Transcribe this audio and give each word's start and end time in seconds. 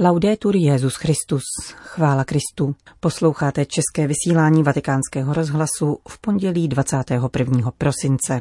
Laudetur 0.00 0.56
Jezus 0.56 0.94
Christus, 0.96 1.42
chvála 1.74 2.24
Kristu. 2.24 2.74
Posloucháte 3.00 3.66
české 3.66 4.06
vysílání 4.06 4.62
Vatikánského 4.62 5.34
rozhlasu 5.34 5.98
v 6.08 6.18
pondělí 6.20 6.68
21. 6.68 7.70
prosince. 7.78 8.40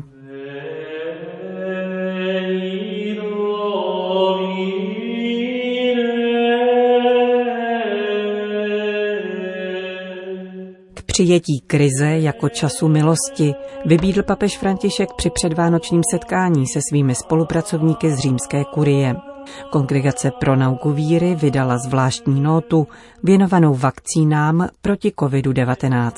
K 10.94 11.04
přijetí 11.06 11.60
krize 11.67 12.17
jako 12.17 12.49
času 12.49 12.88
milosti 12.88 13.54
vybídl 13.85 14.24
papež 14.24 14.58
František 14.58 15.10
při 15.17 15.29
předvánočním 15.29 16.02
setkání 16.13 16.67
se 16.67 16.80
svými 16.90 17.16
spolupracovníky 17.16 18.12
z 18.12 18.20
římské 18.20 18.63
kurie. 18.73 19.33
Kongregace 19.70 20.31
pro 20.39 20.55
nauku 20.55 20.91
víry 20.91 21.35
vydala 21.35 21.77
zvláštní 21.77 22.41
nótu 22.41 22.88
věnovanou 23.23 23.73
vakcínám 23.73 24.67
proti 24.81 25.09
COVID-19. 25.09 26.11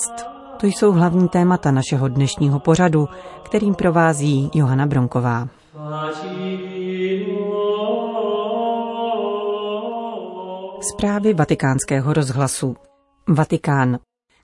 To 0.57 0.67
jsou 0.67 0.91
hlavní 0.91 1.30
témata 1.30 1.71
našeho 1.71 2.07
dnešního 2.07 2.59
pořadu, 2.59 3.07
kterým 3.43 3.75
provází 3.75 4.49
Johana 4.53 4.85
Bronková. 4.85 5.47
Zprávy 10.94 11.33
vatikánského 11.33 12.13
rozhlasu. 12.13 12.75
Vatikán. 13.27 13.99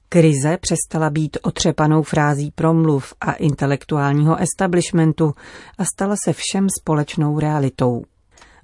Krize 0.10 0.58
přestala 0.62 1.10
být 1.10 1.38
otřepanou 1.42 2.04
frází 2.04 2.52
promluv 2.52 3.14
a 3.22 3.32
intelektuálního 3.32 4.38
establishmentu 4.42 5.34
a 5.78 5.84
stala 5.86 6.16
se 6.26 6.34
všem 6.34 6.68
společnou 6.82 7.40
realitou. 7.40 8.04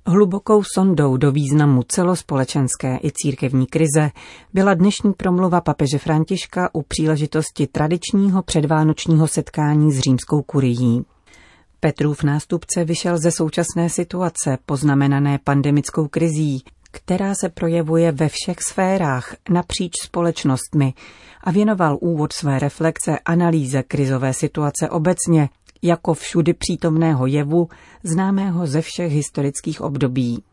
Hlubokou 0.09 0.63
sondou 0.63 1.17
do 1.17 1.31
významu 1.31 1.83
celospolečenské 1.83 2.99
i 3.03 3.11
církevní 3.13 3.67
krize 3.67 4.11
byla 4.53 4.73
dnešní 4.73 5.13
promluva 5.13 5.61
papeže 5.61 5.97
Františka 5.97 6.69
u 6.73 6.81
příležitosti 6.81 7.67
tradičního 7.67 8.43
předvánočního 8.43 9.27
setkání 9.27 9.91
s 9.91 9.99
římskou 9.99 10.41
kurií. 10.41 11.05
Petrův 11.79 12.23
nástupce 12.23 12.83
vyšel 12.83 13.17
ze 13.17 13.31
současné 13.31 13.89
situace 13.89 14.57
poznamenané 14.65 15.39
pandemickou 15.43 16.07
krizí, 16.07 16.63
která 16.91 17.33
se 17.35 17.49
projevuje 17.49 18.11
ve 18.11 18.29
všech 18.29 18.57
sférách 18.59 19.35
napříč 19.49 19.93
společnostmi 20.03 20.93
a 21.43 21.51
věnoval 21.51 21.97
úvod 22.01 22.33
své 22.33 22.59
reflexe 22.59 23.19
analýze 23.25 23.83
krizové 23.83 24.33
situace 24.33 24.89
obecně 24.89 25.49
jako 25.81 26.13
všudy 26.13 26.53
přítomného 26.53 27.25
jevu, 27.25 27.69
známého 28.03 28.67
ze 28.67 28.81
všech 28.81 29.11
historických 29.11 29.81
období. 29.81 30.43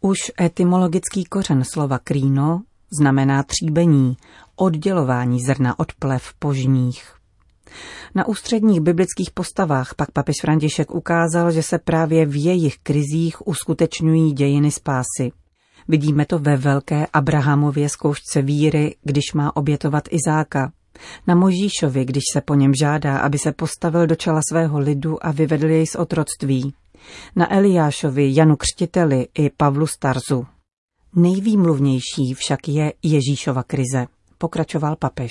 Už 0.00 0.18
etymologický 0.40 1.24
kořen 1.24 1.64
slova 1.64 1.98
kríno 1.98 2.62
znamená 2.98 3.42
tříbení, 3.42 4.16
oddělování 4.56 5.38
zrna 5.46 5.78
od 5.78 5.92
plev 5.92 6.34
požních. 6.38 7.14
Na 8.14 8.28
ústředních 8.28 8.80
biblických 8.80 9.30
postavách 9.30 9.94
pak 9.94 10.10
papež 10.10 10.36
František 10.40 10.94
ukázal, 10.94 11.50
že 11.50 11.62
se 11.62 11.78
právě 11.78 12.26
v 12.26 12.44
jejich 12.44 12.78
krizích 12.78 13.46
uskutečňují 13.46 14.32
dějiny 14.32 14.70
spásy. 14.70 15.32
Vidíme 15.88 16.26
to 16.26 16.38
ve 16.38 16.56
velké 16.56 17.06
Abrahamově 17.12 17.88
zkoušce 17.88 18.42
víry, 18.42 18.96
když 19.02 19.32
má 19.34 19.56
obětovat 19.56 20.04
Izáka, 20.10 20.72
na 21.26 21.34
Možíšovi, 21.34 22.04
když 22.04 22.22
se 22.32 22.40
po 22.40 22.54
něm 22.54 22.74
žádá, 22.74 23.18
aby 23.18 23.38
se 23.38 23.52
postavil 23.52 24.06
do 24.06 24.14
čela 24.14 24.40
svého 24.50 24.78
lidu 24.78 25.26
a 25.26 25.30
vyvedl 25.30 25.66
jej 25.66 25.86
z 25.86 25.94
otroctví. 25.94 26.74
Na 27.36 27.54
Eliášovi, 27.54 28.34
Janu 28.34 28.56
Křtiteli 28.56 29.28
i 29.38 29.50
Pavlu 29.56 29.86
Starzu. 29.86 30.46
Nejvýmluvnější 31.16 32.34
však 32.34 32.68
je 32.68 32.92
Ježíšova 33.02 33.62
krize, 33.62 34.06
pokračoval 34.38 34.96
papež. 34.96 35.30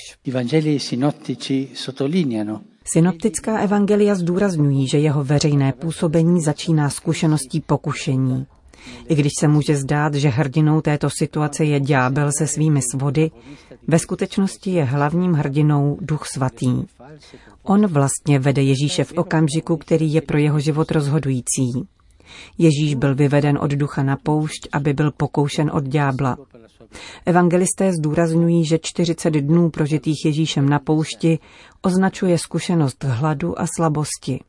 Synoptická 2.93 3.59
evangelia 3.59 4.15
zdůrazňují, 4.15 4.87
že 4.87 4.97
jeho 4.97 5.23
veřejné 5.23 5.73
působení 5.73 6.41
začíná 6.41 6.89
zkušeností 6.89 7.61
pokušení. 7.61 8.45
I 9.07 9.15
když 9.15 9.31
se 9.39 9.47
může 9.47 9.75
zdát, 9.75 10.13
že 10.13 10.29
hrdinou 10.29 10.81
této 10.81 11.09
situace 11.09 11.65
je 11.65 11.79
ďábel 11.79 12.29
se 12.37 12.47
svými 12.47 12.79
svody, 12.91 13.31
ve 13.87 13.99
skutečnosti 13.99 14.71
je 14.71 14.83
hlavním 14.83 15.33
hrdinou 15.33 15.97
Duch 16.01 16.25
Svatý. 16.33 16.83
On 17.63 17.87
vlastně 17.87 18.39
vede 18.39 18.61
Ježíše 18.61 19.03
v 19.03 19.13
okamžiku, 19.13 19.77
který 19.77 20.13
je 20.13 20.21
pro 20.21 20.37
jeho 20.37 20.59
život 20.59 20.91
rozhodující. 20.91 21.87
Ježíš 22.57 22.95
byl 22.95 23.15
vyveden 23.15 23.57
od 23.61 23.71
ducha 23.71 24.03
na 24.03 24.17
poušť, 24.23 24.67
aby 24.71 24.93
byl 24.93 25.11
pokoušen 25.11 25.71
od 25.73 25.83
ďábla. 25.83 26.37
Evangelisté 27.25 27.93
zdůrazňují, 27.93 28.65
že 28.65 28.79
40 28.81 29.33
dnů 29.33 29.69
prožitých 29.69 30.25
Ježíšem 30.25 30.69
na 30.69 30.79
poušti 30.79 31.39
označuje 31.81 32.37
zkušenost 32.37 33.03
hladu 33.03 33.61
a 33.61 33.65
slabosti. 33.75 34.39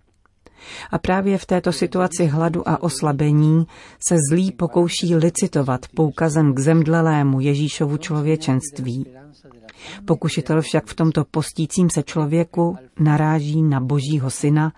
A 0.90 0.98
právě 0.98 1.38
v 1.38 1.46
této 1.46 1.72
situaci 1.72 2.26
hladu 2.26 2.68
a 2.68 2.82
oslabení 2.82 3.66
se 4.08 4.16
zlý 4.30 4.52
pokouší 4.52 5.14
licitovat 5.16 5.86
poukazem 5.94 6.54
k 6.54 6.58
zemdlelému 6.58 7.40
Ježíšovu 7.40 7.96
člověčenství. 7.96 9.06
Pokušitel 10.04 10.62
však 10.62 10.86
v 10.86 10.94
tomto 10.94 11.24
postícím 11.30 11.90
se 11.90 12.02
člověku 12.02 12.76
naráží 13.00 13.62
na 13.62 13.80
božího 13.80 14.30
syna, 14.30 14.72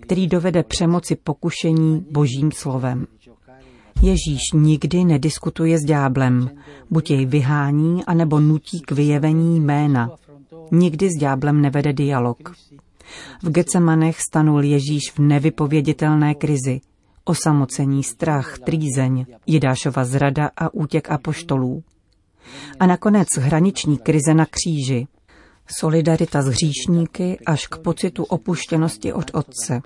který 0.00 0.26
dovede 0.26 0.62
přemoci 0.62 1.16
pokušení 1.16 2.06
božím 2.10 2.52
slovem. 2.52 3.06
Ježíš 4.02 4.40
nikdy 4.54 5.04
nediskutuje 5.04 5.78
s 5.78 5.84
ďáblem, 5.84 6.50
buď 6.90 7.10
jej 7.10 7.26
vyhání, 7.26 8.04
anebo 8.04 8.40
nutí 8.40 8.80
k 8.80 8.92
vyjevení 8.92 9.60
jména. 9.60 10.10
Nikdy 10.70 11.08
s 11.10 11.20
ďáblem 11.20 11.60
nevede 11.60 11.92
dialog. 11.92 12.54
V 13.42 13.50
Gecemanech 13.50 14.20
stanul 14.20 14.64
Ježíš 14.64 15.10
v 15.14 15.18
nevypověditelné 15.18 16.34
krizi. 16.34 16.80
Osamocení, 17.24 18.02
strach, 18.02 18.58
trýzeň, 18.58 19.26
Jidášova 19.46 20.04
zrada 20.04 20.50
a 20.56 20.74
útěk 20.74 21.10
apoštolů. 21.10 21.82
A 22.80 22.86
nakonec 22.86 23.28
hraniční 23.38 23.98
krize 23.98 24.34
na 24.34 24.46
kříži. 24.46 25.06
Solidarita 25.78 26.42
s 26.42 26.46
hříšníky 26.46 27.38
až 27.46 27.66
k 27.66 27.78
pocitu 27.78 28.24
opuštěnosti 28.24 29.12
od 29.12 29.30
Otce. 29.34 29.80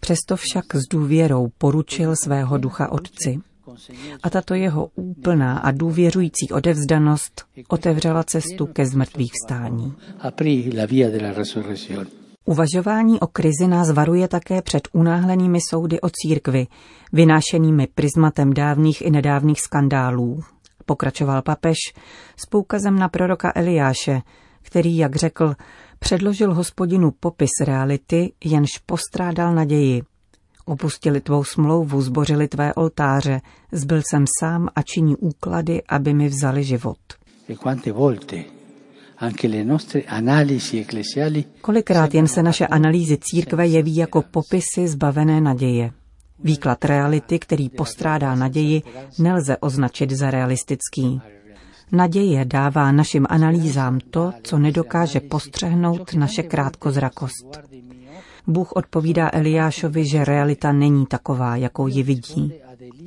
Přesto 0.00 0.36
však 0.36 0.74
s 0.74 0.88
důvěrou 0.90 1.48
poručil 1.58 2.16
svého 2.16 2.58
ducha 2.58 2.92
Otci. 2.92 3.40
A 4.22 4.30
tato 4.30 4.54
jeho 4.54 4.90
úplná 4.94 5.58
a 5.58 5.70
důvěřující 5.70 6.50
odevzdanost 6.52 7.44
otevřela 7.68 8.22
cestu 8.22 8.66
ke 8.66 8.86
zmrtvých 8.86 9.32
stání. 9.46 9.94
Uvažování 12.44 13.20
o 13.20 13.26
krizi 13.26 13.66
nás 13.68 13.90
varuje 13.90 14.28
také 14.28 14.62
před 14.62 14.88
unáhlenými 14.92 15.58
soudy 15.70 16.00
o 16.00 16.08
církvi, 16.10 16.66
vynášenými 17.12 17.86
prismatem 17.94 18.52
dávných 18.52 19.02
i 19.02 19.10
nedávných 19.10 19.60
skandálů. 19.60 20.40
Pokračoval 20.86 21.42
papež 21.42 21.76
s 22.36 22.46
poukazem 22.46 22.98
na 22.98 23.08
proroka 23.08 23.52
Eliáše, 23.54 24.22
který, 24.62 24.96
jak 24.96 25.16
řekl, 25.16 25.54
předložil 25.98 26.54
hospodinu 26.54 27.10
popis 27.10 27.50
reality, 27.64 28.32
jenž 28.44 28.70
postrádal 28.86 29.54
naději. 29.54 30.02
Opustili 30.64 31.20
tvou 31.20 31.44
smlouvu, 31.44 32.02
zbořili 32.02 32.48
tvé 32.48 32.74
oltáře, 32.74 33.40
zbyl 33.72 34.02
jsem 34.10 34.24
sám 34.40 34.68
a 34.74 34.82
činí 34.82 35.16
úklady, 35.16 35.82
aby 35.88 36.14
mi 36.14 36.28
vzali 36.28 36.64
život. 36.64 36.98
E 37.48 38.59
Kolikrát 41.60 42.14
jen 42.14 42.26
se 42.26 42.42
naše 42.42 42.66
analýzy 42.66 43.18
církve 43.20 43.66
jeví 43.66 43.96
jako 43.96 44.22
popisy 44.22 44.88
zbavené 44.88 45.40
naděje. 45.40 45.90
Výklad 46.44 46.84
reality, 46.84 47.38
který 47.38 47.68
postrádá 47.68 48.34
naději, 48.34 48.82
nelze 49.18 49.56
označit 49.56 50.10
za 50.10 50.30
realistický. 50.30 51.20
Naděje 51.92 52.44
dává 52.44 52.92
našim 52.92 53.26
analýzám 53.28 54.00
to, 54.00 54.32
co 54.42 54.58
nedokáže 54.58 55.20
postřehnout 55.20 56.14
naše 56.14 56.42
krátkozrakost. 56.42 57.60
Bůh 58.46 58.72
odpovídá 58.72 59.30
Eliášovi, 59.32 60.06
že 60.06 60.24
realita 60.24 60.72
není 60.72 61.06
taková, 61.06 61.56
jakou 61.56 61.86
ji 61.86 62.02
vidí. 62.02 62.52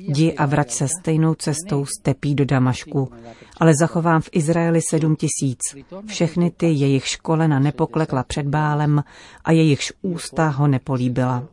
Jdi 0.08 0.34
a 0.34 0.46
vrať 0.46 0.70
se 0.70 0.88
stejnou 0.88 1.34
cestou 1.34 1.86
stepí 1.86 2.34
do 2.34 2.44
Damašku, 2.44 3.12
ale 3.60 3.72
zachovám 3.80 4.20
v 4.20 4.28
Izraeli 4.32 4.80
sedm 4.90 5.16
tisíc. 5.16 5.60
Všechny 6.06 6.50
ty 6.50 6.66
jejich 6.66 7.08
školena 7.08 7.58
nepoklekla 7.58 8.22
před 8.22 8.46
bálem 8.46 9.04
a 9.44 9.52
jejichž 9.52 9.92
ústa 10.02 10.48
ho 10.48 10.66
nepolíbila. 10.68 11.44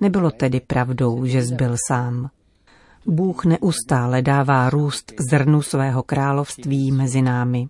Nebylo 0.00 0.30
tedy 0.30 0.60
pravdou, 0.60 1.26
že 1.26 1.42
zbyl 1.42 1.76
sám. 1.88 2.30
Bůh 3.06 3.44
neustále 3.44 4.22
dává 4.22 4.70
růst 4.70 5.12
zrnu 5.30 5.62
svého 5.62 6.02
království 6.02 6.92
mezi 6.92 7.22
námi. 7.22 7.68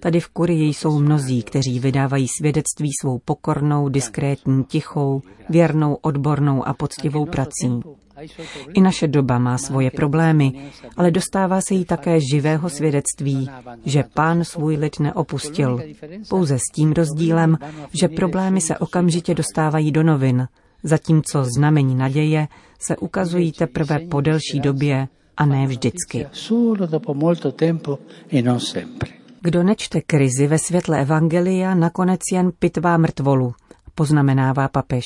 Tady 0.00 0.20
v 0.20 0.28
Kurii 0.28 0.74
jsou 0.74 0.98
mnozí, 0.98 1.42
kteří 1.42 1.80
vydávají 1.80 2.28
svědectví 2.28 2.90
svou 3.00 3.18
pokornou, 3.18 3.88
diskrétní, 3.88 4.64
tichou, 4.64 5.22
věrnou, 5.50 5.94
odbornou 5.94 6.66
a 6.66 6.74
poctivou 6.74 7.26
prací. 7.26 7.80
I 8.74 8.80
naše 8.80 9.08
doba 9.08 9.38
má 9.38 9.58
svoje 9.58 9.90
problémy, 9.90 10.70
ale 10.96 11.10
dostává 11.10 11.60
se 11.60 11.74
jí 11.74 11.84
také 11.84 12.18
živého 12.32 12.70
svědectví, 12.70 13.50
že 13.84 14.04
pán 14.14 14.44
svůj 14.44 14.76
lid 14.76 15.00
neopustil. 15.00 15.80
Pouze 16.28 16.58
s 16.58 16.72
tím 16.74 16.92
rozdílem, 16.92 17.58
že 17.92 18.08
problémy 18.08 18.60
se 18.60 18.78
okamžitě 18.78 19.34
dostávají 19.34 19.92
do 19.92 20.02
novin, 20.02 20.48
zatímco 20.82 21.44
znamení 21.44 21.94
naděje 21.94 22.48
se 22.78 22.96
ukazují 22.96 23.52
teprve 23.52 23.98
po 23.98 24.20
delší 24.20 24.60
době 24.60 25.08
a 25.36 25.46
ne 25.46 25.66
vždycky. 25.66 26.26
Kdo 29.44 29.62
nečte 29.62 30.00
krizi 30.00 30.46
ve 30.46 30.58
světle 30.58 31.00
Evangelia, 31.00 31.74
nakonec 31.74 32.20
jen 32.32 32.52
pitvá 32.58 32.96
mrtvolu, 32.96 33.54
poznamenává 33.94 34.68
papež. 34.68 35.04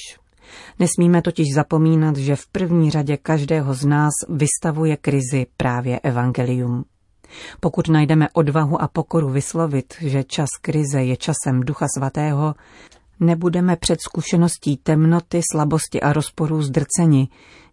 Nesmíme 0.78 1.22
totiž 1.22 1.46
zapomínat, 1.54 2.16
že 2.16 2.36
v 2.36 2.46
první 2.46 2.90
řadě 2.90 3.16
každého 3.16 3.74
z 3.74 3.84
nás 3.84 4.12
vystavuje 4.28 4.96
krizi 4.96 5.46
právě 5.56 6.00
Evangelium. 6.00 6.84
Pokud 7.60 7.88
najdeme 7.88 8.28
odvahu 8.32 8.82
a 8.82 8.88
pokoru 8.88 9.28
vyslovit, 9.30 9.94
že 10.00 10.24
čas 10.24 10.48
krize 10.60 11.02
je 11.02 11.16
časem 11.16 11.60
Ducha 11.60 11.86
Svatého, 11.98 12.54
nebudeme 13.20 13.76
před 13.76 14.00
zkušeností 14.00 14.76
temnoty, 14.76 15.40
slabosti 15.52 16.00
a 16.00 16.12
rozporů 16.12 16.62
zdrceni, 16.62 17.28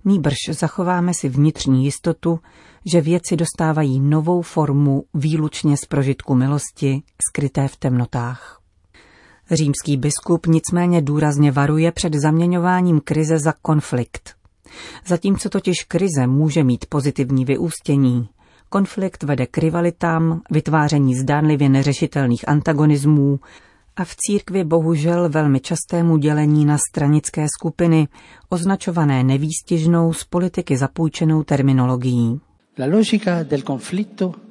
nýbrž 0.06 0.36
zachováme 0.52 1.12
si 1.20 1.30
vnitřní 1.30 1.86
jistotu, 1.86 2.40
že 2.86 3.02
věci 3.02 3.38
dostávají 3.38 4.00
novou 4.00 4.42
formu 4.42 5.04
výlučně 5.14 5.78
z 5.78 5.86
prožitku 5.86 6.36
milosti, 6.36 7.04
skryté 7.30 7.68
v 7.68 7.78
temnotách. 7.78 8.60
Římský 9.52 9.98
biskup 9.98 10.46
nicméně 10.46 11.02
důrazně 11.02 11.52
varuje 11.52 11.92
před 11.92 12.14
zaměňováním 12.14 13.00
krize 13.00 13.40
za 13.40 13.54
konflikt. 13.62 14.36
Zatímco 15.08 15.50
totiž 15.50 15.84
krize 15.88 16.28
může 16.28 16.64
mít 16.64 16.86
pozitivní 16.90 17.46
vyústění, 17.46 18.30
konflikt 18.70 19.24
vede 19.24 19.46
k 19.46 19.58
rivalitám, 19.58 20.42
vytváření 20.52 21.16
zdánlivě 21.16 21.70
neřešitelných 21.70 22.50
antagonismů 22.50 23.40
a 23.96 24.04
v 24.04 24.16
církvi 24.16 24.64
bohužel 24.64 25.30
velmi 25.30 25.60
častému 25.60 26.18
dělení 26.18 26.66
na 26.66 26.78
stranické 26.90 27.46
skupiny, 27.60 28.08
označované 28.50 29.24
nevýstižnou 29.24 30.14
z 30.14 30.24
politiky 30.24 30.78
zapůjčenou 30.78 31.44
terminologií. 31.44 32.40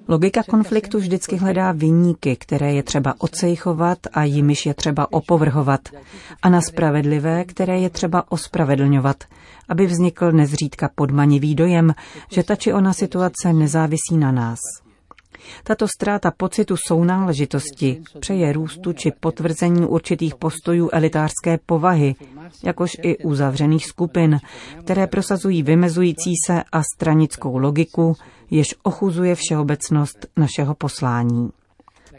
Logika 0.09 0.43
konfliktu 0.43 0.99
vždycky 0.99 1.37
hledá 1.37 1.73
vyníky, 1.73 2.37
které 2.37 2.73
je 2.73 2.83
třeba 2.83 3.15
ocejchovat 3.19 3.99
a 4.13 4.25
jimiž 4.25 4.67
je 4.67 4.75
třeba 4.75 5.13
opovrhovat, 5.13 5.81
a 6.43 6.49
na 6.49 6.61
spravedlivé, 6.61 7.45
které 7.45 7.79
je 7.79 7.91
třeba 7.91 8.33
ospravedlňovat, 8.33 9.25
aby 9.69 9.87
vznikl 9.87 10.33
nezřídka 10.33 10.91
podmanivý 10.95 11.55
dojem, 11.55 11.95
že 12.31 12.43
ta 12.43 12.57
či 12.57 12.73
ona 12.73 12.93
situace 12.93 13.53
nezávisí 13.53 14.17
na 14.17 14.33
nás. 14.33 14.59
Tato 15.65 15.87
ztráta 15.89 16.31
pocitu 16.31 16.77
sounáležitosti 16.89 18.03
přeje 18.21 18.53
růstu 18.53 18.93
či 18.93 19.13
potvrzení 19.21 19.87
určitých 19.87 20.35
postojů 20.35 20.89
elitářské 20.93 21.59
povahy, 21.67 22.15
jakož 22.65 22.91
i 23.03 23.19
uzavřených 23.19 23.87
skupin, 23.87 24.41
které 24.85 25.07
prosazují 25.07 25.63
vymezující 25.63 26.33
se 26.47 26.63
a 26.73 26.83
stranickou 26.95 27.59
logiku, 27.59 28.17
jež 28.51 28.75
ochuzuje 28.83 29.35
všeobecnost 29.35 30.27
našeho 30.37 30.75
poslání. 30.75 31.51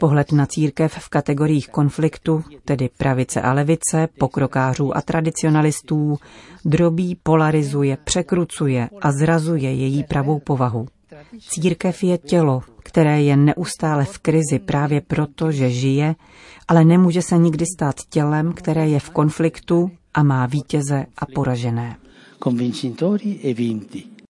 Pohled 0.00 0.32
na 0.32 0.46
církev 0.46 0.94
v 0.94 1.08
kategoriích 1.08 1.68
konfliktu, 1.68 2.44
tedy 2.64 2.88
pravice 2.98 3.42
a 3.42 3.52
levice, 3.52 4.08
pokrokářů 4.18 4.96
a 4.96 5.02
tradicionalistů, 5.02 6.16
drobí, 6.64 7.16
polarizuje, 7.22 7.98
překrucuje 8.04 8.88
a 9.00 9.12
zrazuje 9.12 9.74
její 9.74 10.04
pravou 10.04 10.38
povahu. 10.38 10.86
Církev 11.40 12.02
je 12.02 12.18
tělo, 12.18 12.62
které 12.84 13.22
je 13.22 13.36
neustále 13.36 14.04
v 14.04 14.18
krizi 14.18 14.58
právě 14.58 15.00
proto, 15.00 15.52
že 15.52 15.70
žije, 15.70 16.14
ale 16.68 16.84
nemůže 16.84 17.22
se 17.22 17.38
nikdy 17.38 17.64
stát 17.76 17.96
tělem, 18.10 18.52
které 18.52 18.88
je 18.88 19.00
v 19.00 19.10
konfliktu 19.10 19.90
a 20.14 20.22
má 20.22 20.46
vítěze 20.46 21.06
a 21.16 21.26
poražené. 21.34 21.96
E 23.44 23.54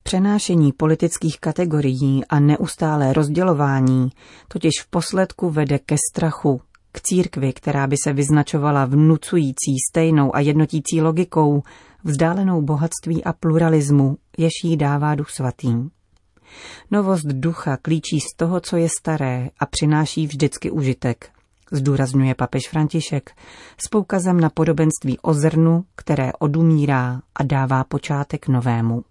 Přenášení 0.02 0.72
politických 0.72 1.40
kategorií 1.40 2.24
a 2.28 2.40
neustálé 2.40 3.12
rozdělování 3.12 4.10
totiž 4.48 4.72
v 4.82 4.90
posledku 4.90 5.50
vede 5.50 5.78
ke 5.78 5.96
strachu, 6.12 6.60
k 6.92 7.00
církvi, 7.00 7.52
která 7.52 7.86
by 7.86 7.96
se 8.04 8.12
vyznačovala 8.12 8.84
vnucující 8.84 9.72
stejnou 9.90 10.36
a 10.36 10.40
jednotící 10.40 11.00
logikou, 11.00 11.62
vzdálenou 12.04 12.62
bohatství 12.62 13.24
a 13.24 13.32
pluralismu, 13.32 14.16
jež 14.38 14.52
jí 14.64 14.76
dává 14.76 15.14
duch 15.14 15.30
svatý. 15.30 15.74
Novost 16.90 17.26
ducha 17.26 17.76
klíčí 17.76 18.20
z 18.20 18.36
toho, 18.36 18.60
co 18.60 18.76
je 18.76 18.88
staré 19.00 19.48
a 19.60 19.66
přináší 19.66 20.26
vždycky 20.26 20.70
užitek, 20.70 21.30
zdůrazňuje 21.72 22.34
papež 22.34 22.68
František, 22.68 23.30
s 23.84 23.88
poukazem 23.88 24.40
na 24.40 24.50
podobenství 24.50 25.18
o 25.18 25.34
zrnu, 25.34 25.84
které 25.96 26.32
odumírá 26.38 27.20
a 27.34 27.42
dává 27.42 27.84
počátek 27.84 28.48
novému. 28.48 29.04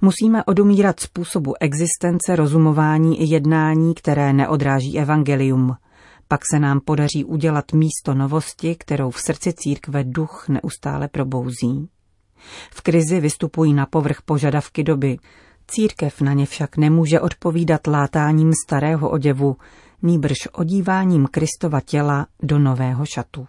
Musíme 0.00 0.44
odumírat 0.44 1.00
způsobu 1.00 1.54
existence, 1.60 2.36
rozumování 2.36 3.20
i 3.20 3.24
jednání, 3.24 3.94
které 3.94 4.32
neodráží 4.32 4.98
evangelium. 4.98 5.76
Pak 6.28 6.40
se 6.52 6.58
nám 6.58 6.80
podaří 6.80 7.24
udělat 7.24 7.72
místo 7.72 8.14
novosti, 8.14 8.74
kterou 8.74 9.10
v 9.10 9.20
srdci 9.20 9.52
církve 9.52 10.04
duch 10.04 10.48
neustále 10.48 11.08
probouzí. 11.08 11.88
V 12.70 12.80
krizi 12.80 13.20
vystupují 13.20 13.74
na 13.74 13.86
povrch 13.86 14.22
požadavky 14.22 14.84
doby, 14.84 15.18
Církev 15.68 16.20
na 16.20 16.32
ně 16.32 16.46
však 16.46 16.76
nemůže 16.76 17.20
odpovídat 17.20 17.86
látáním 17.86 18.52
starého 18.66 19.10
oděvu, 19.10 19.56
nýbrž 20.02 20.36
odíváním 20.52 21.26
Kristova 21.30 21.80
těla 21.80 22.26
do 22.42 22.58
nového 22.58 23.06
šatu. 23.06 23.46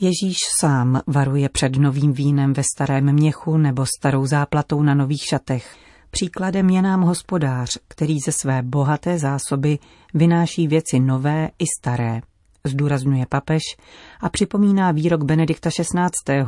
Ježíš 0.00 0.36
sám 0.60 1.00
varuje 1.06 1.48
před 1.48 1.76
novým 1.76 2.12
vínem 2.12 2.52
ve 2.52 2.62
starém 2.74 3.12
měchu 3.12 3.56
nebo 3.56 3.86
starou 3.98 4.26
záplatou 4.26 4.82
na 4.82 4.94
nových 4.94 5.24
šatech. 5.24 5.76
Příkladem 6.10 6.70
je 6.70 6.82
nám 6.82 7.02
hospodář, 7.02 7.78
který 7.88 8.16
ze 8.26 8.32
své 8.32 8.62
bohaté 8.62 9.18
zásoby 9.18 9.78
vynáší 10.14 10.68
věci 10.68 11.00
nové 11.00 11.50
i 11.58 11.64
staré, 11.80 12.20
zdůrazňuje 12.66 13.26
papež 13.28 13.62
a 14.20 14.28
připomíná 14.28 14.90
výrok 14.92 15.24
Benedikta 15.24 15.70
XVI., 15.70 16.44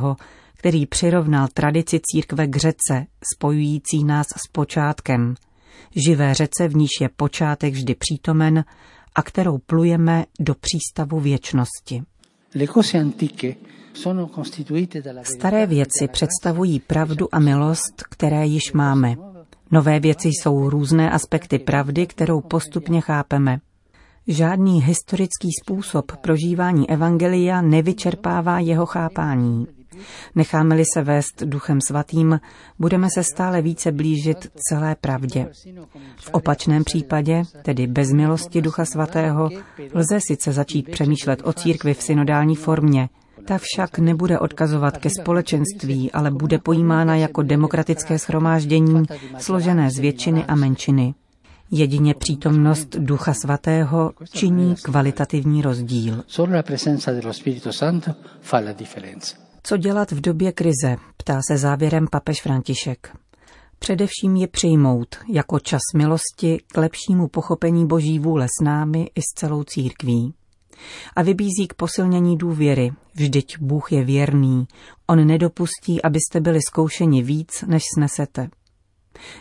který 0.57 0.85
přirovnal 0.85 1.47
tradici 1.53 1.99
církve 2.03 2.47
k 2.47 2.55
řece, 2.55 3.05
spojující 3.33 4.03
nás 4.03 4.27
s 4.27 4.47
počátkem, 4.51 5.35
živé 5.95 6.33
řece, 6.33 6.67
v 6.67 6.75
níž 6.75 6.89
je 7.01 7.09
počátek 7.09 7.73
vždy 7.73 7.95
přítomen 7.95 8.63
a 9.15 9.23
kterou 9.23 9.57
plujeme 9.57 10.25
do 10.39 10.55
přístavu 10.55 11.19
věčnosti. 11.19 12.03
Staré 15.23 15.65
věci 15.65 16.07
představují 16.11 16.79
pravdu 16.79 17.35
a 17.35 17.39
milost, 17.39 18.03
které 18.09 18.45
již 18.45 18.73
máme. 18.73 19.15
Nové 19.71 19.99
věci 19.99 20.27
jsou 20.27 20.69
různé 20.69 21.11
aspekty 21.11 21.59
pravdy, 21.59 22.07
kterou 22.07 22.41
postupně 22.41 23.01
chápeme. 23.01 23.59
Žádný 24.27 24.81
historický 24.81 25.49
způsob 25.63 26.11
prožívání 26.11 26.89
Evangelia 26.89 27.61
nevyčerpává 27.61 28.59
jeho 28.59 28.85
chápání. 28.85 29.67
Necháme-li 30.35 30.83
se 30.93 31.01
vést 31.01 31.43
duchem 31.45 31.81
svatým, 31.81 32.39
budeme 32.79 33.07
se 33.13 33.23
stále 33.23 33.61
více 33.61 33.91
blížit 33.91 34.47
celé 34.69 34.95
pravdě. 34.95 35.47
V 36.17 36.29
opačném 36.31 36.83
případě, 36.83 37.43
tedy 37.61 37.87
bez 37.87 38.11
milosti 38.11 38.61
ducha 38.61 38.85
svatého, 38.85 39.49
lze 39.93 40.19
sice 40.27 40.53
začít 40.53 40.89
přemýšlet 40.91 41.41
o 41.43 41.53
církvi 41.53 41.93
v 41.93 42.03
synodální 42.03 42.55
formě, 42.55 43.09
ta 43.45 43.57
však 43.61 43.99
nebude 43.99 44.39
odkazovat 44.39 44.97
ke 44.97 45.09
společenství, 45.09 46.11
ale 46.11 46.31
bude 46.31 46.59
pojímána 46.59 47.15
jako 47.15 47.41
demokratické 47.41 48.19
schromáždění, 48.19 49.03
složené 49.37 49.91
z 49.91 49.99
většiny 49.99 50.45
a 50.45 50.55
menšiny. 50.55 51.13
Jedině 51.75 52.13
přítomnost 52.13 52.95
Ducha 52.99 53.33
Svatého 53.33 54.11
činí 54.31 54.75
kvalitativní 54.75 55.61
rozdíl. 55.61 56.23
Co 59.63 59.77
dělat 59.77 60.11
v 60.11 60.21
době 60.21 60.51
krize, 60.51 60.95
ptá 61.17 61.39
se 61.47 61.57
závěrem 61.57 62.07
papež 62.11 62.41
František. 62.41 63.15
Především 63.79 64.35
je 64.35 64.47
přijmout 64.47 65.15
jako 65.27 65.59
čas 65.59 65.81
milosti 65.95 66.61
k 66.67 66.77
lepšímu 66.77 67.27
pochopení 67.27 67.87
boží 67.87 68.19
vůle 68.19 68.47
s 68.47 68.63
námi 68.63 69.09
i 69.15 69.21
s 69.21 69.33
celou 69.35 69.63
církví. 69.63 70.33
A 71.15 71.21
vybízí 71.21 71.67
k 71.67 71.73
posilnění 71.73 72.37
důvěry. 72.37 72.91
Vždyť 73.15 73.57
Bůh 73.59 73.91
je 73.91 74.03
věrný. 74.03 74.67
On 75.07 75.27
nedopustí, 75.27 76.01
abyste 76.01 76.39
byli 76.39 76.59
zkoušeni 76.67 77.23
víc, 77.23 77.63
než 77.67 77.83
snesete. 77.95 78.49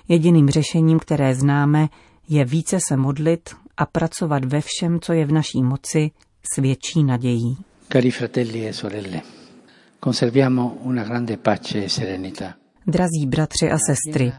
Jediným 0.08 0.50
řešením, 0.50 0.98
které 0.98 1.34
známe, 1.34 1.88
je 2.28 2.44
více 2.44 2.78
se 2.88 2.96
modlit 2.96 3.50
a 3.76 3.86
pracovat 3.86 4.44
ve 4.44 4.60
všem, 4.60 5.00
co 5.00 5.12
je 5.12 5.26
v 5.26 5.32
naší 5.32 5.62
moci, 5.62 6.10
svědčí 6.54 7.04
nadějí. 7.04 7.56
Cari 7.92 8.10
fratelli 8.10 8.68
e 8.68 8.72
sorelle, 8.72 9.20
conserviamo 10.04 10.76
una 10.80 11.04
grande 11.04 11.36
pace 11.36 11.84
e 11.84 11.88
serenità. 11.88 12.54
Drazí 12.86 13.26
bratři 13.26 13.70
a 13.70 13.78
sestry, 13.78 14.32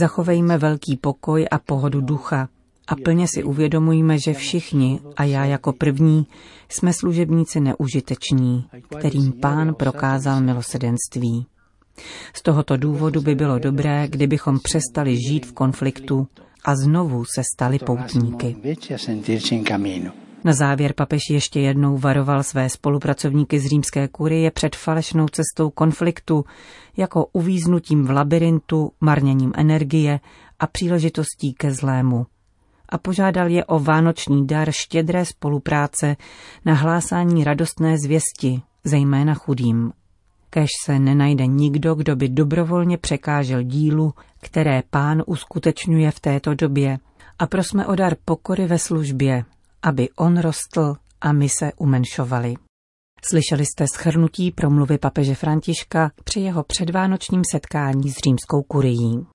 zachovejme 0.00 0.58
velký 0.58 0.96
pokoj 0.96 1.46
a 1.50 1.58
pohodu 1.58 2.00
ducha 2.00 2.48
a 2.88 2.96
plně 2.96 3.26
si 3.28 3.44
uvědomujme, 3.44 4.18
že 4.18 4.34
všichni, 4.34 5.00
a 5.16 5.24
já 5.24 5.44
jako 5.44 5.72
první, 5.72 6.26
jsme 6.68 6.92
služebníci 6.92 7.60
neužiteční, 7.60 8.64
kterým 8.98 9.32
pán 9.32 9.74
prokázal 9.74 10.40
milosedenství. 10.40 11.46
Z 12.34 12.42
tohoto 12.42 12.76
důvodu 12.76 13.20
by 13.20 13.34
bylo 13.34 13.58
dobré, 13.58 14.08
kdybychom 14.08 14.58
přestali 14.58 15.16
žít 15.28 15.46
v 15.46 15.52
konfliktu 15.52 16.28
a 16.66 16.76
znovu 16.76 17.24
se 17.24 17.42
stali 17.54 17.78
poutníky. 17.78 18.56
Na 20.44 20.52
závěr 20.52 20.92
papež 20.92 21.22
ještě 21.30 21.60
jednou 21.60 21.98
varoval 21.98 22.42
své 22.42 22.68
spolupracovníky 22.68 23.60
z 23.60 23.66
římské 23.66 24.08
kurie 24.08 24.50
před 24.50 24.76
falešnou 24.76 25.26
cestou 25.28 25.70
konfliktu, 25.70 26.44
jako 26.96 27.26
uvíznutím 27.32 28.06
v 28.06 28.10
labirintu, 28.10 28.92
marněním 29.00 29.52
energie 29.56 30.20
a 30.58 30.66
příležitostí 30.66 31.54
ke 31.54 31.72
zlému. 31.72 32.26
A 32.88 32.98
požádal 32.98 33.48
je 33.48 33.64
o 33.64 33.78
vánoční 33.78 34.46
dar 34.46 34.72
štědré 34.72 35.24
spolupráce 35.24 36.16
na 36.64 36.74
hlásání 36.74 37.44
radostné 37.44 37.98
zvěsti, 37.98 38.62
zejména 38.84 39.34
chudým. 39.34 39.92
Kež 40.50 40.70
se 40.84 40.98
nenajde 40.98 41.46
nikdo, 41.46 41.94
kdo 41.94 42.16
by 42.16 42.28
dobrovolně 42.28 42.98
překážel 42.98 43.62
dílu, 43.62 44.12
které 44.46 44.82
pán 44.90 45.22
uskutečňuje 45.26 46.10
v 46.10 46.20
této 46.20 46.54
době. 46.54 46.98
A 47.38 47.46
prosme 47.46 47.86
o 47.86 47.94
dar 47.94 48.16
pokory 48.24 48.66
ve 48.66 48.78
službě, 48.78 49.44
aby 49.82 50.08
on 50.16 50.38
rostl 50.38 50.94
a 51.20 51.32
my 51.32 51.48
se 51.48 51.72
umenšovali. 51.76 52.54
Slyšeli 53.28 53.66
jste 53.66 53.86
schrnutí 53.88 54.50
promluvy 54.50 54.98
papeže 54.98 55.34
Františka 55.34 56.10
při 56.24 56.40
jeho 56.40 56.62
předvánočním 56.62 57.42
setkání 57.52 58.10
s 58.10 58.16
římskou 58.16 58.62
kurií. 58.62 59.26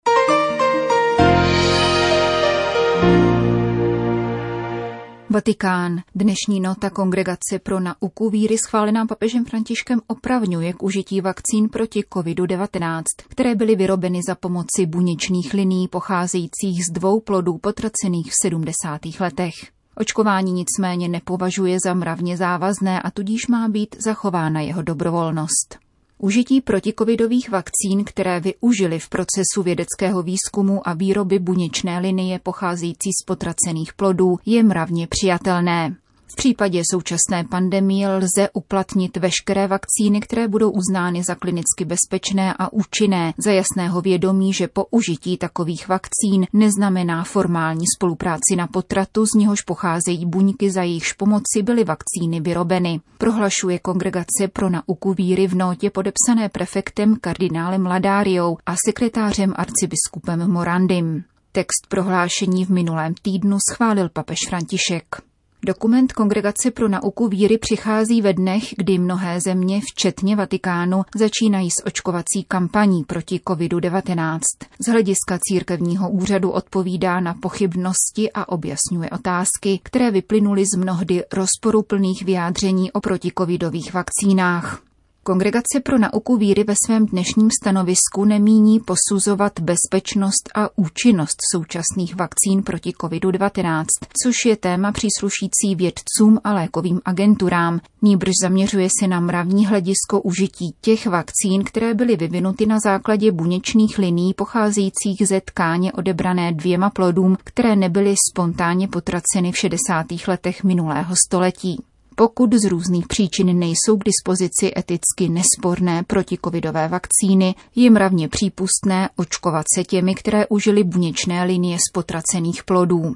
Vatikán. 5.31 6.01
Dnešní 6.15 6.59
nota 6.59 6.89
Kongregace 6.89 7.59
pro 7.63 7.79
nauku 7.79 8.29
víry 8.29 8.57
schválená 8.57 9.05
papežem 9.05 9.45
Františkem 9.45 10.01
opravňuje 10.07 10.73
k 10.73 10.83
užití 10.83 11.21
vakcín 11.21 11.69
proti 11.69 12.03
COVID-19, 12.13 13.03
které 13.27 13.55
byly 13.55 13.75
vyrobeny 13.75 14.19
za 14.27 14.35
pomoci 14.35 14.85
buněčných 14.85 15.53
liní 15.53 15.87
pocházejících 15.87 16.85
z 16.85 16.93
dvou 16.93 17.19
plodů 17.19 17.57
potracených 17.57 18.31
v 18.31 18.35
70. 18.41 18.99
letech. 19.19 19.53
Očkování 19.95 20.51
nicméně 20.51 21.07
nepovažuje 21.07 21.77
za 21.85 21.93
mravně 21.93 22.37
závazné 22.37 23.01
a 23.01 23.11
tudíž 23.11 23.47
má 23.47 23.67
být 23.67 23.95
zachována 24.05 24.61
jeho 24.61 24.81
dobrovolnost. 24.81 25.90
Užití 26.23 26.61
protikovidových 26.61 27.49
vakcín, 27.49 28.03
které 28.05 28.39
využili 28.39 28.99
v 28.99 29.09
procesu 29.09 29.63
vědeckého 29.63 30.23
výzkumu 30.23 30.87
a 30.87 30.93
výroby 30.93 31.39
buněčné 31.39 31.99
linie 31.99 32.39
pocházející 32.39 33.09
z 33.21 33.25
potracených 33.25 33.93
plodů, 33.93 34.37
je 34.45 34.63
mravně 34.63 35.07
přijatelné. 35.07 35.95
V 36.31 36.35
případě 36.35 36.81
současné 36.91 37.43
pandemie 37.49 38.09
lze 38.09 38.49
uplatnit 38.53 39.17
veškeré 39.17 39.67
vakcíny, 39.67 40.21
které 40.21 40.47
budou 40.47 40.71
uznány 40.71 41.23
za 41.23 41.35
klinicky 41.35 41.85
bezpečné 41.85 42.53
a 42.59 42.73
účinné, 42.73 43.33
za 43.37 43.51
jasného 43.51 44.01
vědomí, 44.01 44.53
že 44.53 44.67
použití 44.67 45.37
takových 45.37 45.87
vakcín 45.87 46.47
neznamená 46.53 47.23
formální 47.23 47.85
spolupráci 47.97 48.55
na 48.57 48.67
potratu, 48.67 49.25
z 49.25 49.33
něhož 49.33 49.61
pocházejí 49.61 50.25
buňky, 50.25 50.71
za 50.71 50.83
jejichž 50.83 51.13
pomoci 51.13 51.61
byly 51.63 51.83
vakcíny 51.83 52.39
vyrobeny. 52.39 52.99
Prohlašuje 53.17 53.79
Kongregace 53.79 54.47
pro 54.53 54.69
nauku 54.69 55.13
víry 55.13 55.47
v 55.47 55.55
notě 55.55 55.89
podepsané 55.89 56.49
prefektem 56.49 57.15
kardinálem 57.21 57.85
Ladáriou 57.85 58.57
a 58.65 58.75
sekretářem 58.85 59.53
arcibiskupem 59.55 60.51
Morandim. 60.51 61.23
Text 61.51 61.87
prohlášení 61.89 62.65
v 62.65 62.69
minulém 62.69 63.13
týdnu 63.21 63.57
schválil 63.71 64.09
papež 64.09 64.37
František. 64.49 65.30
Dokument 65.65 66.13
Kongregace 66.13 66.71
pro 66.71 66.87
nauku 66.87 67.27
víry 67.27 67.57
přichází 67.57 68.21
ve 68.21 68.33
dnech, 68.33 68.63
kdy 68.77 68.97
mnohé 68.97 69.41
země, 69.41 69.81
včetně 69.91 70.35
Vatikánu, 70.35 71.03
začínají 71.15 71.71
s 71.71 71.85
očkovací 71.85 72.45
kampaní 72.47 73.03
proti 73.03 73.39
COVID-19. 73.47 74.39
Z 74.79 74.91
hlediska 74.91 75.39
církevního 75.41 76.09
úřadu 76.09 76.51
odpovídá 76.51 77.19
na 77.19 77.33
pochybnosti 77.33 78.31
a 78.33 78.49
objasňuje 78.49 79.09
otázky, 79.09 79.79
které 79.83 80.11
vyplynuly 80.11 80.65
z 80.65 80.77
mnohdy 80.77 81.23
rozporuplných 81.33 82.25
vyjádření 82.25 82.91
o 82.91 83.01
protikovidových 83.01 83.93
vakcínách. 83.93 84.90
Kongregace 85.23 85.79
pro 85.83 85.97
nauku 85.97 86.37
víry 86.37 86.63
ve 86.63 86.73
svém 86.85 87.05
dnešním 87.05 87.49
stanovisku 87.61 88.25
nemíní 88.25 88.79
posuzovat 88.79 89.59
bezpečnost 89.59 90.49
a 90.55 90.69
účinnost 90.75 91.37
současných 91.51 92.15
vakcín 92.15 92.63
proti 92.63 92.89
COVID-19, 92.89 93.85
což 94.23 94.35
je 94.45 94.55
téma 94.55 94.91
příslušící 94.91 95.75
vědcům 95.75 96.39
a 96.43 96.53
lékovým 96.53 97.01
agenturám. 97.05 97.81
Nýbrž 98.01 98.31
zaměřuje 98.41 98.87
se 98.99 99.07
na 99.07 99.19
mravní 99.19 99.65
hledisko 99.65 100.21
užití 100.21 100.75
těch 100.81 101.07
vakcín, 101.07 101.63
které 101.63 101.93
byly 101.93 102.15
vyvinuty 102.15 102.65
na 102.65 102.79
základě 102.79 103.31
buněčných 103.31 103.97
liní 103.97 104.33
pocházejících 104.33 105.27
ze 105.27 105.41
tkáně 105.41 105.93
odebrané 105.93 106.51
dvěma 106.53 106.89
plodům, 106.89 107.37
které 107.43 107.75
nebyly 107.75 108.15
spontánně 108.31 108.87
potraceny 108.87 109.51
v 109.51 109.57
60. 109.57 110.05
letech 110.27 110.63
minulého 110.63 111.15
století. 111.27 111.83
Pokud 112.21 112.53
z 112.53 112.69
různých 112.69 113.07
příčin 113.07 113.59
nejsou 113.59 113.97
k 113.97 114.03
dispozici 114.03 114.71
eticky 114.77 115.29
nesporné 115.29 116.03
protikovidové 116.03 116.87
vakcíny, 116.87 117.55
je 117.75 117.89
mravně 117.89 118.29
přípustné 118.29 119.09
očkovat 119.15 119.65
se 119.75 119.83
těmi, 119.83 120.15
které 120.15 120.47
užily 120.47 120.83
buněčné 120.83 121.43
linie 121.43 121.77
z 121.77 121.91
potracených 121.93 122.63
plodů. 122.63 123.15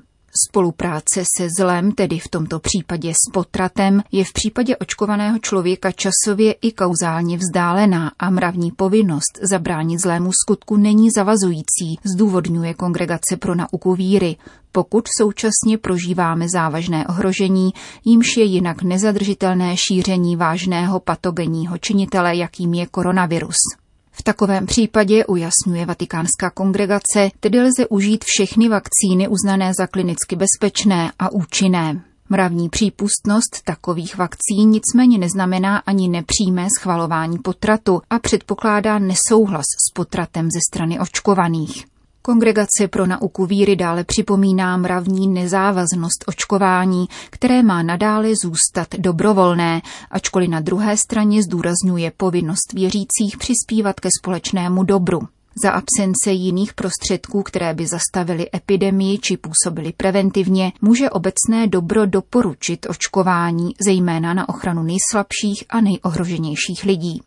Spolupráce 0.50 1.24
se 1.38 1.48
zlem, 1.60 1.92
tedy 1.92 2.20
v 2.20 2.30
tomto 2.30 2.60
případě 2.60 3.14
s 3.14 3.32
potratem, 3.34 4.04
je 4.12 4.26
v 4.26 4.34
případě 4.34 4.78
očkovaného 4.78 5.40
člověka 5.40 5.92
časově 5.92 6.52
i 6.52 6.72
kauzálně 6.72 7.38
vzdálená 7.38 8.12
a 8.20 8.30
mravní 8.30 8.72
povinnost 8.72 9.40
zabránit 9.42 10.00
zlému 10.00 10.32
skutku 10.44 10.78
není 10.78 11.12
zavazující, 11.12 12.00
zdůvodňuje 12.16 12.74
Kongregace 12.74 13.38
pro 13.40 13.56
nauku 13.56 13.96
víry, 13.96 14.36
pokud 14.72 15.06
současně 15.22 15.78
prožíváme 15.82 16.50
závažné 16.50 17.08
ohrožení, 17.08 17.74
jímž 18.06 18.38
je 18.38 18.44
jinak 18.44 18.84
nezadržitelné 18.84 19.76
šíření 19.78 20.36
vážného 20.36 21.00
patogenního 21.00 21.78
činitele, 21.78 22.36
jakým 22.36 22.74
je 22.74 22.86
koronavirus. 22.86 23.85
V 24.18 24.24
takovém 24.24 24.66
případě, 24.66 25.26
ujasňuje 25.26 25.86
Vatikánská 25.86 26.50
kongregace, 26.50 27.30
tedy 27.40 27.62
lze 27.62 27.88
užít 27.88 28.24
všechny 28.24 28.70
vakcíny 28.70 29.28
uznané 29.28 29.72
za 29.80 29.88
klinicky 29.88 30.36
bezpečné 30.36 31.12
a 31.20 31.32
účinné. 31.32 32.02
Mravní 32.30 32.70
přípustnost 32.70 33.62
takových 33.66 34.18
vakcín 34.18 34.70
nicméně 34.70 35.18
neznamená 35.18 35.78
ani 35.78 36.08
nepřímé 36.10 36.68
schvalování 36.80 37.38
potratu 37.38 38.02
a 38.10 38.20
předpokládá 38.20 39.00
nesouhlas 39.00 39.66
s 39.90 39.94
potratem 39.94 40.50
ze 40.52 40.60
strany 40.72 41.00
očkovaných. 41.00 41.95
Kongregace 42.26 42.88
pro 42.90 43.06
nauku 43.06 43.46
víry 43.46 43.76
dále 43.76 44.04
připomíná 44.04 44.78
mravní 44.78 45.28
nezávaznost 45.28 46.24
očkování, 46.28 47.06
které 47.30 47.64
má 47.64 47.84
nadále 47.84 48.30
zůstat 48.44 48.88
dobrovolné, 48.98 49.82
ačkoliv 50.12 50.50
na 50.50 50.60
druhé 50.60 50.98
straně 50.98 51.44
zdůrazňuje 51.44 52.12
povinnost 52.18 52.74
věřících 52.74 53.38
přispívat 53.38 54.00
ke 54.00 54.10
společnému 54.22 54.84
dobru. 54.84 55.20
Za 55.64 55.72
absence 55.72 56.32
jiných 56.32 56.74
prostředků, 56.74 57.44
které 57.44 57.74
by 57.74 57.88
zastavily 57.88 58.50
epidemii 58.56 59.18
či 59.18 59.38
působily 59.38 59.94
preventivně, 59.98 60.72
může 60.82 61.10
obecné 61.10 61.68
dobro 61.68 62.06
doporučit 62.06 62.86
očkování, 62.90 63.70
zejména 63.86 64.34
na 64.34 64.50
ochranu 64.50 64.84
nejslabších 64.84 65.64
a 65.70 65.82
nejohroženějších 65.82 66.84
lidí. 66.84 67.22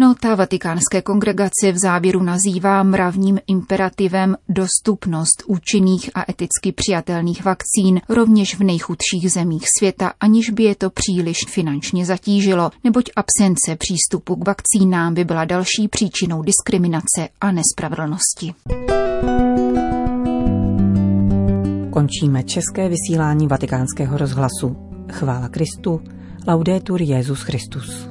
Nota 0.00 0.34
vatikánské 0.34 1.02
kongregace 1.02 1.72
v 1.72 1.78
závěru 1.78 2.22
nazývá 2.22 2.82
mravním 2.82 3.38
imperativem 3.46 4.36
dostupnost 4.48 5.42
účinných 5.46 6.10
a 6.14 6.24
eticky 6.30 6.72
přijatelných 6.72 7.44
vakcín 7.44 8.00
rovněž 8.08 8.58
v 8.58 8.60
nejchudších 8.60 9.32
zemích 9.32 9.64
světa, 9.78 10.12
aniž 10.20 10.50
by 10.50 10.62
je 10.62 10.74
to 10.74 10.90
příliš 10.90 11.38
finančně 11.48 12.06
zatížilo, 12.06 12.70
neboť 12.84 13.04
absence 13.16 13.76
přístupu 13.76 14.36
k 14.36 14.46
vakcínám 14.46 15.14
by 15.14 15.24
byla 15.24 15.44
další 15.44 15.88
příčinou 15.88 16.42
diskriminace 16.42 17.28
a 17.40 17.52
nespravedlnosti. 17.52 18.54
Končíme 21.92 22.42
české 22.42 22.88
vysílání 22.88 23.46
vatikánského 23.46 24.18
rozhlasu. 24.18 24.76
Chvála 25.12 25.48
Kristu. 25.48 26.00
Laudetur 26.48 27.02
Jezus 27.02 27.42
Christus. 27.42 28.09